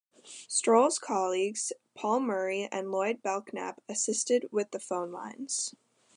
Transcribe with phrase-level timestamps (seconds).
[0.47, 5.75] Stoll's colleagues, Paul Murray and Lloyd Bellknap, assisted with the phone lines.